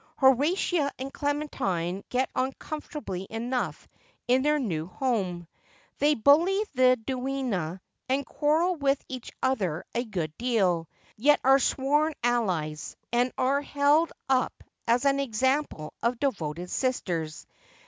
Horatia 0.17 0.89
and 0.97 1.13
Clementine 1.13 2.03
get 2.09 2.27
on 2.35 2.53
comfortably 2.53 3.27
enough 3.29 3.87
in 4.27 4.41
their 4.41 4.57
new 4.57 4.87
home. 4.87 5.47
They 5.99 6.15
bully 6.15 6.65
the 6.73 6.95
duenna, 6.97 7.81
and 8.09 8.25
quarrel 8.25 8.77
with 8.77 8.99
each 9.07 9.31
other 9.43 9.85
a 9.93 10.03
good 10.03 10.35
deal, 10.39 10.89
yet 11.17 11.39
are 11.43 11.59
sworn 11.59 12.13
allies, 12.23 12.95
and 13.13 13.31
are 13.37 13.61
held 13.61 14.11
up 14.27 14.63
as 14.87 15.05
an 15.05 15.19
example 15.19 15.93
of 16.01 16.19
devoted 16.19 16.71
sisters. 16.71 17.45